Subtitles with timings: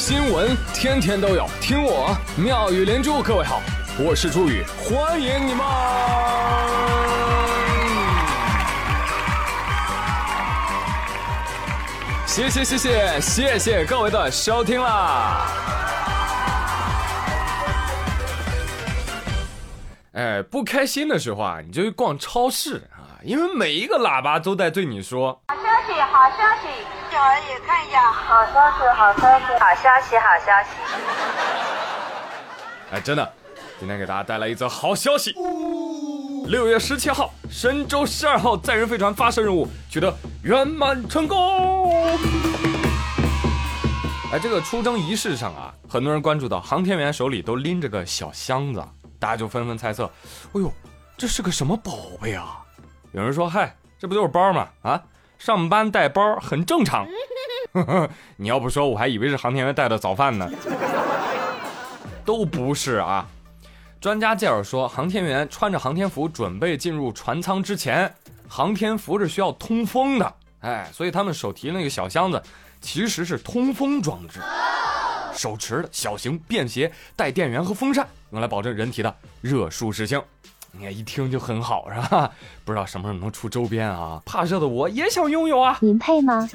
[0.00, 3.22] 新闻天天都有，听我妙语连珠。
[3.22, 3.60] 各位好，
[3.98, 5.62] 我是朱宇，欢迎你们！
[12.26, 15.46] 谢谢谢谢谢谢各位的收听啦！
[20.12, 25.38] 哎，不开心的时候啊，你就去逛超市啊，因为每一个喇叭都在对你说。
[25.48, 26.68] 好消息，好消息，
[27.10, 27.16] 小
[27.48, 28.12] 也看一下。
[28.12, 30.70] 好消息，好消息，好消息，好消息。
[32.92, 33.32] 哎，真的，
[33.78, 35.34] 今天给大家带来一则好消息。
[36.46, 40.12] 六月十七号，神舟十二号载人飞船发射任务取得
[40.42, 42.06] 圆满成功。
[44.32, 48.82] 哎，这个出征仪式上啊，很多人关注到航天员手里都拎着个小箱子，
[49.18, 50.04] 大家就纷纷猜测：
[50.52, 50.72] 哎呦，
[51.18, 52.58] 这是个什么宝贝啊？
[53.12, 54.68] 有人说：嗨，这不就是包吗？
[54.82, 55.02] 啊？
[55.40, 57.08] 上班带包很正常，
[58.36, 60.46] 你要不说我还以为是航天员带的早饭呢。
[62.26, 63.26] 都不是啊，
[64.02, 68.14] 专家介绍说，航天员穿着航天服准备进入船舱之前，
[68.46, 72.40] 航天服是需要通风的，哎，所以他们手提那个小箱子
[72.82, 74.40] 其实是通风装置，
[75.32, 80.22] 手持的小型便携，带电源和风扇，用来保证人体的热舒适性。
[80.72, 82.30] 你看一听就很好是吧？
[82.64, 84.20] 不知道什么时候能出周边啊？
[84.24, 85.76] 怕热的我也想拥有啊！
[85.80, 86.48] 您配吗？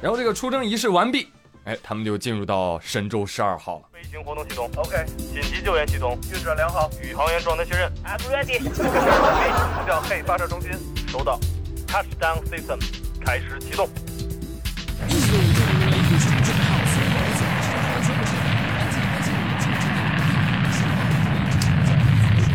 [0.00, 1.28] 然后这个出征仪式完毕，
[1.64, 3.82] 哎，他们就进入到神舟十二号了。
[3.92, 7.92] 飞行活动系统 OK，紧急救援系统运转良好，宇航员状态确认。
[8.04, 8.58] I'm ready。
[8.64, 10.70] 呼叫嘿发射中心，
[11.06, 11.38] 收到。
[11.86, 12.78] Touchdown system
[13.24, 13.88] 开始启动。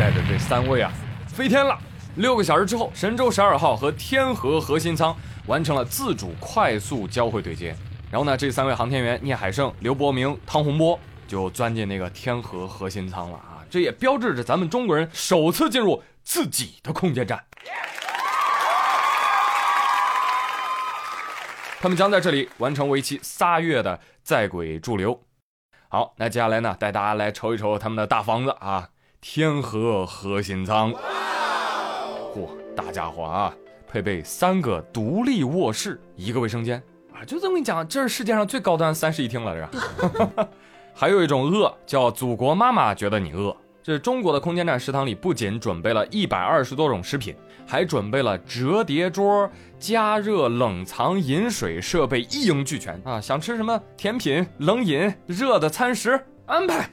[0.06, 0.92] 带着这三位啊，
[1.26, 1.76] 飞天了。
[2.14, 5.12] 六个小时之后，神舟十二号和天河核心舱
[5.48, 7.74] 完成了自主快速交会对接。
[8.08, 10.96] 然后呢，这三位航天员聂海胜、刘伯明、汤洪波
[11.26, 13.66] 就钻进那个天河核心舱了啊！
[13.68, 17.44] 这也标志着咱们中国人首次进入自己的空间站。
[21.80, 25.20] 他们将在这里完成为期仨月的在轨驻留。
[25.88, 28.90] 好，那接下来呢，带大家来瞅一瞅他们的大房子啊。
[29.20, 30.92] 天河核心舱，
[32.34, 33.52] 嚯，大家伙啊！
[33.88, 36.82] 配备三个独立卧室，一个卫生间
[37.12, 37.24] 啊！
[37.24, 40.48] 就这么跟你讲，这是世界上最高端三室一厅了，这。
[40.94, 43.56] 还有一种饿，叫祖国妈妈觉得你饿。
[43.82, 47.34] 这中国的空间站食堂里不仅准备了一百二十多种食品，
[47.66, 49.48] 还准备了折叠桌、
[49.78, 53.20] 加热冷藏饮水设备，一应俱全啊！
[53.20, 56.20] 想吃什么甜品、冷饮、热的餐食。
[56.46, 56.88] 安排，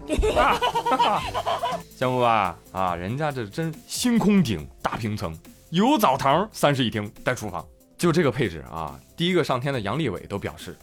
[1.97, 2.57] 羡慕吧？
[2.71, 5.37] 啊，人家这真星空顶大平层，
[5.69, 7.63] 有澡堂，三室一厅带厨房，
[7.97, 8.99] 就这个配置啊！
[9.15, 10.75] 第一个上天的杨利伟都表示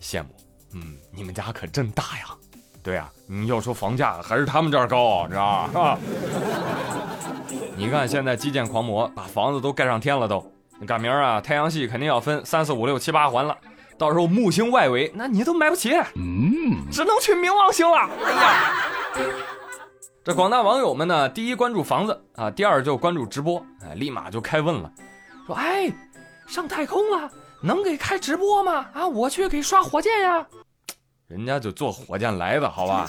[0.00, 0.28] 羡慕。
[0.74, 2.26] 嗯，你们家可真大呀！
[2.82, 5.98] 对呀，你要说房价还是他们这儿高，知道吧？
[7.74, 10.44] 你看现在基建狂魔把房子都盖上天了，都，
[10.86, 13.56] 赶明儿啊，太阳系肯定要分三四五六七八环了。
[13.96, 18.08] 到时候木星外围，那你都买不起，嗯，只能去冥王星了。
[18.24, 18.74] 哎呀，
[20.24, 24.90] 这广大网友们呢，第一关注房子啊，第二就关注直播，哎，立马就开问了，
[25.46, 25.92] 说，哎，
[26.46, 27.30] 上太空了，
[27.62, 28.86] 能给开直播吗？
[28.92, 30.46] 啊，我去给刷火箭呀。
[31.26, 33.08] 人家就坐火箭来的，好吧？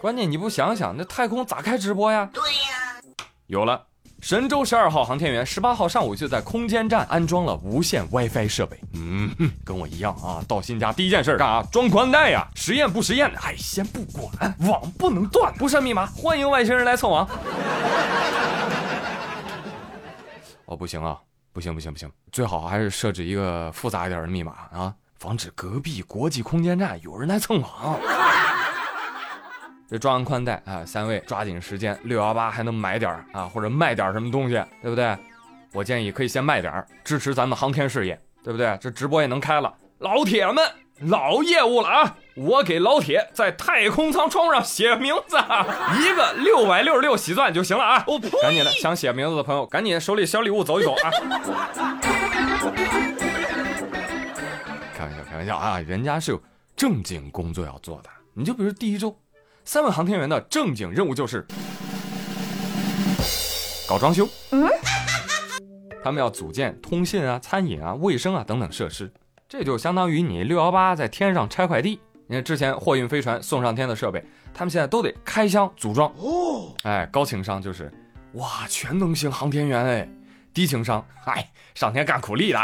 [0.00, 2.28] 关键你不想想，那太空咋开直播呀？
[2.32, 3.14] 对呀，
[3.46, 3.82] 有了。
[4.26, 8.76] 神舟十二号航天员十八号上午就在空间站安装了无线 WiFi 设备。
[8.92, 9.30] 嗯，
[9.64, 11.62] 跟我一样啊，到新家第一件事干啥？
[11.70, 12.44] 装宽带呀！
[12.56, 13.30] 实验不实验？
[13.40, 14.28] 哎，先不管，
[14.68, 17.24] 网不能断，不设密码，欢迎外星人来蹭网。
[20.66, 21.16] 哦，不行啊，
[21.52, 28.00] 不行不行不行，最好还是设置一个复杂一点的密码啊，防止隔壁国际空间站有人来蹭网。
[29.88, 35.16] 这装完宽带啊，三位抓紧时间，六幺八还能买点啊，或者卖点什么东西，对不对？
[35.72, 38.76] 我建议可以先卖点支持咱们航天事业，对不对？
[38.80, 40.64] 这直播也能开了，老铁们，
[41.02, 42.16] 老业务了啊！
[42.34, 48.04] 我给老铁在太空舱窗户上写名字，一个六百六十六喜钻就行了啊！
[48.42, 51.10] 赶紧的，想写名字的朋友，赶紧手里小礼物走一走啊！
[54.96, 55.78] 开玩笑，开玩笑啊！
[55.78, 56.42] 人家是有
[56.74, 59.16] 正经工作要做的，你就比如第一周。
[59.66, 61.44] 三位航天员的正经任务就是
[63.88, 64.28] 搞装修。
[64.52, 64.64] 嗯，
[66.04, 69.12] 他们要组建通信啊、餐饮啊、卫生啊等等设施，
[69.48, 72.00] 这就相当于你六幺八在天上拆快递。
[72.28, 74.24] 你看之前货运飞船送上天的设备，
[74.54, 76.08] 他们现在都得开箱组装。
[76.16, 77.92] 哦，哎，高情商就是
[78.34, 80.08] 哇，全能型航天员哎，
[80.54, 82.60] 低情商，嗨，上天干苦力的。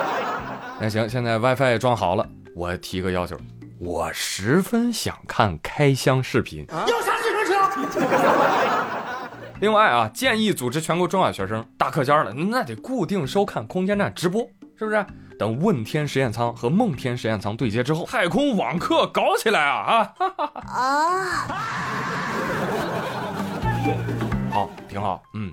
[0.78, 3.38] 那行，现在 WiFi 装好了，我提个要求，
[3.78, 6.66] 我十分想看开箱视频。
[6.70, 7.54] 要啥自行车？
[9.60, 14.42] 另外啊，建议组织全国中小学生大课间了，那得固定收看空间站直播，
[14.78, 15.04] 是不是？
[15.38, 20.26] 等问天实验舱和梦天实验舱对接之后，太空网课搞起来啊啊！
[20.66, 21.46] 啊！
[24.50, 25.52] 好，挺好，嗯，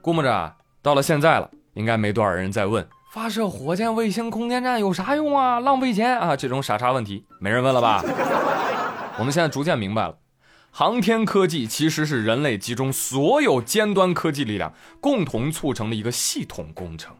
[0.00, 5.60] 估摸着到了现在了，应该没多少人在问发射火箭、卫星、空间站有啥用啊？
[5.60, 6.34] 浪费钱啊！
[6.34, 8.02] 这种傻叉问题没人问了吧？
[9.16, 10.16] 我们现在逐渐明白了，
[10.72, 17.14] 航天科技其实是人类集中所有尖端科技力量共同促成的一个系统工程。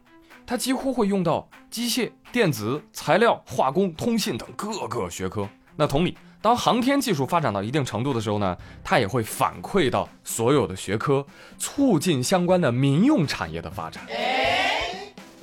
[0.44, 5.48] 它几乎会用到机械、电子、材料、化工、通信等各个学科。
[5.76, 11.24] 那同理，当航天技术发展到一定程度的时候呢，它也会反馈到所有的学科，
[11.56, 14.04] 促进相关的民用产业的发展。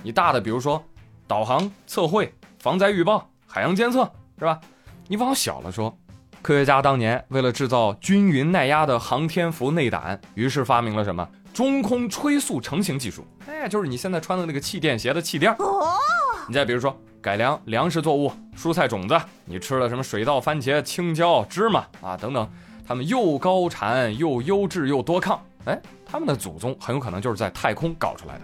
[0.04, 0.84] 你大的，比如说
[1.28, 4.10] 导航、测绘、防灾预报、海洋监测，
[4.40, 4.60] 是吧？
[5.08, 5.96] 你往小了说，
[6.42, 11.28] 科学家当年为了制造均匀耐压的航天服内胆，于是发明了什么？
[11.54, 15.52] 中空吹塑成型技术，哎，就是你现在穿的那个气垫鞋的气垫。
[15.60, 15.92] 哦，
[16.48, 22.50] 你再比如说改良粮食作物、蔬菜种子，你吃了什么水稻、番茄、青椒、芝麻啊等等，
[22.88, 28.42] 它们又高产又优质又多抗，哎，他们的祖宗很有可能就是在太空搞出来的。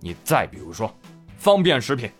[0.00, 0.94] 你再比如说
[1.36, 2.10] 方便食品，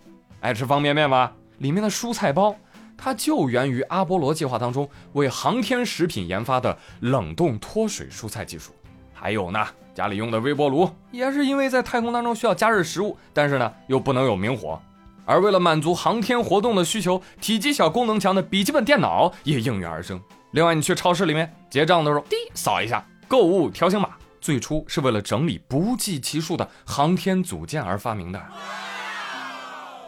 [0.41, 1.33] 爱吃方便面吧？
[1.59, 2.55] 里面的蔬菜包，
[2.97, 8.73] 它就源于阿波罗计划当中为航天食品研发的冷冻脱水蔬菜技术。
[9.13, 9.67] 还有呢。
[9.97, 14.79] 家里用的微波炉也是因为在太空当中需要加热食物，但是呢又不能有明火，
[15.25, 20.21] 而为了满足航天活动的需求，体积小、功能强的笔记本电脑也应运而生。
[20.51, 24.11] 另外，你去超市里面结账的时候，滴扫一下购物条形码，
[24.47, 28.41] 最初是为了整理不计其数的航天组件而发明的。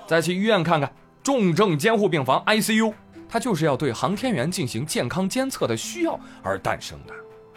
[0.07, 0.93] 再去医院看看
[1.25, 2.95] 重症监护病房 ICU，
[3.29, 7.13] 它就是要对航天员进行健康监测的需要而诞生的。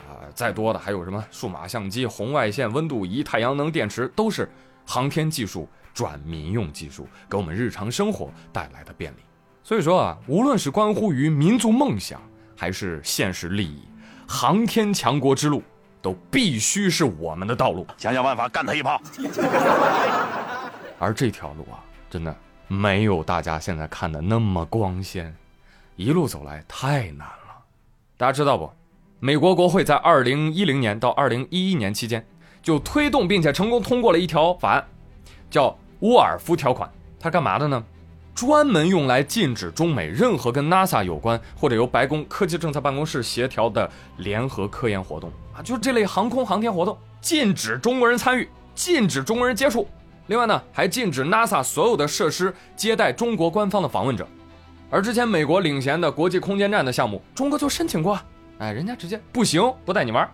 [0.07, 4.49] 啊再多的还有什么数码相机、红外线温度仪、太阳能电池，都是
[4.83, 9.17] 航天技术转民用技术给我们日常生活带来的便利。
[9.61, 12.19] 所以说啊，无论是关乎于民族梦想，
[12.57, 13.83] 还是现实利益，
[14.27, 15.61] 航天强国之路
[16.01, 17.85] 都必须是我们的道路。
[17.97, 19.01] 想想办法干他一炮。
[20.99, 22.35] 而这条路啊，真的
[22.67, 25.35] 没有大家现在看的那么光鲜，
[25.95, 27.63] 一路走来太难了。
[28.17, 28.71] 大家知道不？
[29.19, 32.25] 美国国会在二零一零年到二零一一年期间，
[32.61, 34.87] 就推动并且成功通过了一条法案，
[35.49, 36.89] 叫沃尔夫条款。
[37.19, 37.83] 它干嘛的呢？
[38.33, 43.87] 专门用来禁止中美任何跟 NASA 有关或者由白宫科技政策办公室协调的
[44.17, 49.87] 联合科研活动啊，就这类航空航天活动，禁止中国人参与，禁止中国人接触。
[50.27, 54.27] 另外呢，还禁止 NASA 所有的设施接待中国官方的访问者。
[54.89, 58.19] 而之前美国领衔的国际空间站的项目，中国就申请过。
[58.59, 60.29] 哎，人家直接不行，不带你玩，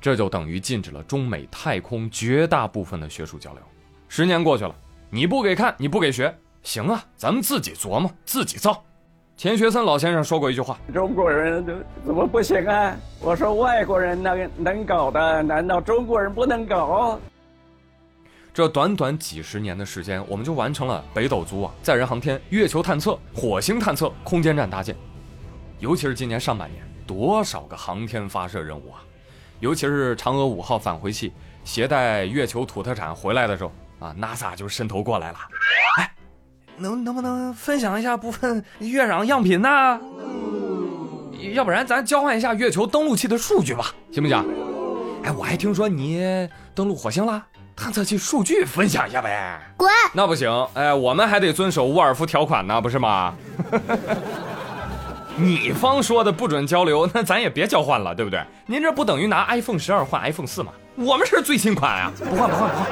[0.00, 3.62] 这就等于禁止了中美太空绝大部分的学术交流。
[4.08, 4.74] 十年过去了，
[5.10, 8.82] 你不给看，你不给学，行啊，咱们自己琢磨，自己造。
[9.36, 11.64] 钱学森老先生说过一句话：中国人
[12.06, 12.96] 怎么不行啊？
[13.20, 17.18] 我说外国人能能搞的，难道中国人不能搞？
[18.52, 24.94] 这短短几十年的时间，我们就完成了北斗组网，载人航天、月球探测、火星探测、空间站搭建，
[25.80, 26.82] 尤其是今年上半年。
[27.06, 29.02] 多少个航天发射任务啊！
[29.60, 31.32] 尤其是嫦娥五号返回器
[31.64, 35.38] 携带月球土特产回来的时候啊，NASA 就伸头过来了。
[35.98, 36.13] 哎，
[36.78, 40.00] 能能不能分享一下部分月壤样品呢？
[41.52, 44.44] 要不然咱交换一下月球登陆器的数据吧，行不行？
[45.22, 47.44] 哎，我还听说你登陆火星了，
[47.76, 49.60] 探测器数据分享一下呗。
[49.76, 49.88] 滚！
[50.14, 53.34] 那不行，哎，我们还得遵守沃尔夫条款呢，不是吗？
[55.36, 58.42] 你方说的不准交流，那咱也别交换了，对不对？
[58.66, 60.72] 您这不等于拿 iPhone 十二换 iPhone 四吗？
[60.96, 62.86] 我们是最新款呀，不换不换不换。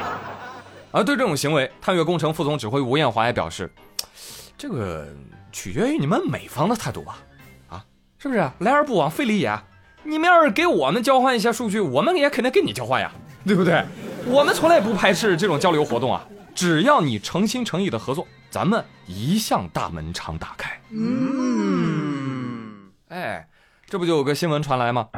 [0.93, 3.73] 而对这种行为，探月工程副总指挥吴艳华也表示，
[4.55, 5.07] 这个
[5.51, 7.17] 取决于你们美方的态度吧？
[7.67, 7.83] 啊，
[8.19, 8.47] 是不是？
[8.59, 9.59] 来而不往非礼也。
[10.03, 13.11] 你们要是给我们交换一些数据，我们也肯定跟你交换呀，
[13.43, 13.83] 对不对？
[14.27, 16.23] 我们从来不排斥这种交流活动啊，
[16.53, 20.79] 只要你诚心诚意的合作，咱们一向大门常打开。
[20.91, 22.91] 嗯。
[23.07, 23.47] 哎，
[23.87, 25.09] 这不就有个新闻传来吗？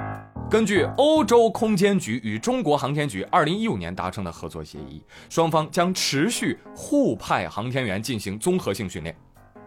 [0.48, 9.14] 根据欧洲空间局与中国航天局二零一五年达成的合作协议，双方将持续互派航天员进行综合性训练，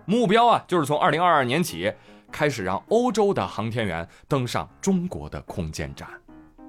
[0.07, 1.93] 目标啊就是从二零二二年起
[2.31, 6.09] 开始让欧洲的航天员登上中国的空间站。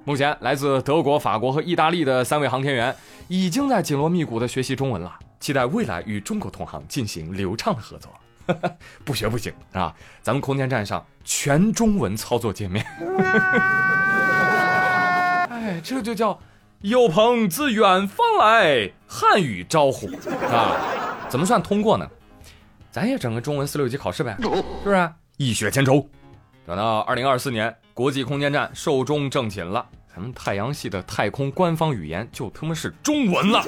[0.04, 2.94] 目前，来自德国、法国和意大利的三位航天员
[3.28, 8.10] 已经在紧锣密鼓地学习中文了，期待未来与中国同行进行流畅的合作。
[9.04, 9.94] 不学不行啊！
[10.22, 12.84] 咱们空间站上全中文操作界面。
[15.50, 16.38] 哎，这就叫
[16.80, 20.06] 有朋自远方来，汉语招呼
[20.50, 20.76] 啊！
[21.28, 22.08] 怎么算通过呢？
[22.90, 25.12] 咱也整个中文四六级考试呗，是不是？
[25.36, 26.04] 一雪前仇。
[26.66, 33.62] 等到二零二四年，国际空间站寿终正寝了，咱们太阳系的太空官方语言就他妈是中文了。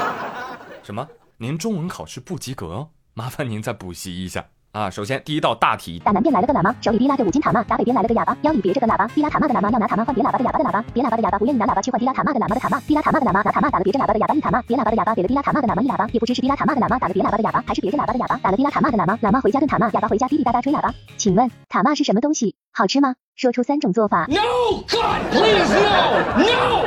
[0.82, 1.06] 什么？
[1.36, 2.88] 您中文考试不及格？
[3.18, 4.44] 麻烦您再补习一下。
[4.70, 9.08] 啊，首先第一道大题，打南边来了个喇嘛，手里提拉着五斤塔嘛；打北边来了个哑巴，腰里别着个喇叭。
[9.08, 12.80] 提拉塔嘛的喇嘛要拿塔嘛换别喇叭的哑巴的喇叭，别喇叭的哑巴不愿意拿喇叭去换提拉塔嘛的喇嘛的塔嘛。
[12.86, 19.18] 提拉塔嘛的喇嘛拿塔嘛打了别着喇叭的哑巴一塔嘛，别喇叭的哑巴给了提拉塔嘛的喇嘛一喇叭，也不知是提拉塔嘛的喇嘛打了别喇叭的哑巴，还是别着喇叭的哑巴打了提拉塔嘛的喇嘛。
[19.20, 20.94] 喇嘛回家炖塔嘛，哑巴回家滴滴答答吹喇叭。
[21.16, 22.54] 请问塔嘛是什么东西？
[22.72, 23.16] 好吃吗？
[23.34, 24.26] 说出三种做法。
[24.28, 26.84] No, God, please, no, no.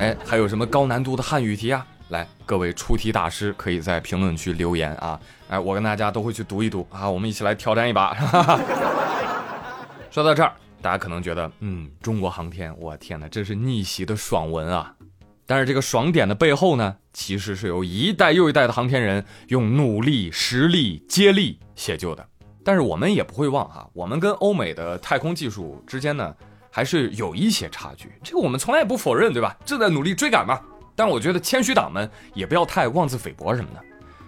[0.00, 1.84] 哎，还有什么高难度的汉语题啊？
[2.08, 5.20] 来，各位出题大师可以在评论区留言啊！
[5.48, 8.14] 哎，我跟大家都会去读一读啊，我们一起来挑战一把。
[10.10, 14.94] 说到这儿，大家可能觉得，嗯，中国航天，我天哪，这是逆袭的爽文啊！
[15.44, 22.26] 但是这个爽点的背后呢，其实是由一代又一代的航天人用努力、实力、接力写就的。
[22.64, 26.34] 但是我们也不会忘哈，我们跟欧美的太空技术之间呢，
[26.70, 29.54] 还是有一些差距，这个我们从来也不否认，对吧？
[29.66, 30.58] 正在努力追赶嘛。
[30.98, 33.80] 但我觉得谦虚党们也不要太妄自菲薄什么的，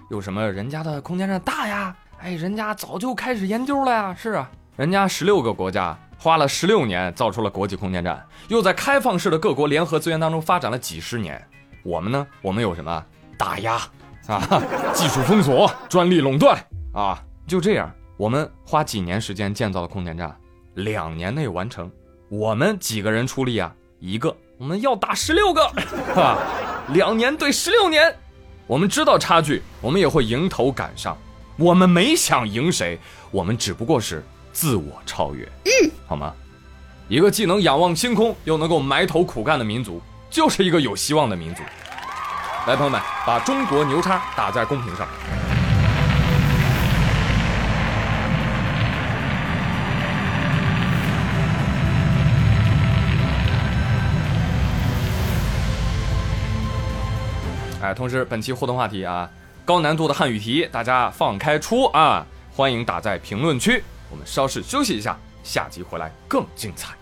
[0.08, 1.96] 有什么人家的空间站大呀？
[2.20, 4.14] 哎，人家早就开始研究了呀。
[4.16, 11.44] 是啊，人家十六个国家花了十六年造出了国际空间站，又在开放式的各国联合资源当中发展了几十年。
[11.82, 12.24] 我们呢？
[12.40, 13.04] 我们有什么
[13.36, 13.74] 打压
[14.28, 14.62] 啊？
[14.94, 16.56] 技术封锁、专利垄断
[16.94, 17.20] 啊？
[17.48, 20.32] 就这样，我们花几年时间建造的空间站，
[20.74, 21.90] 两年内完成。
[22.28, 23.74] 我们几个人出力啊？
[23.98, 24.32] 一个。
[24.60, 25.66] 我们要打十六个，
[26.14, 26.36] 哈，
[26.88, 28.14] 两年对十六年，
[28.66, 31.16] 我们知道差距，我们也会迎头赶上。
[31.56, 32.98] 我们没想赢谁，
[33.30, 35.50] 我们只不过是自我超越，
[36.06, 36.34] 好吗？
[37.08, 39.98] 一个既能仰望星空，又能够埋头苦干的民族，
[40.28, 41.62] 就是一个有希望的民族。
[42.66, 45.08] 来，朋友们，把中国牛叉打在公屏上。
[57.82, 59.30] 哎，同时本期互动话题啊，
[59.64, 63.82] 高难度的汉语题，大家放开出啊，欢迎打在评论区。
[64.10, 66.99] 我们稍事休息一下，下集回来更精彩。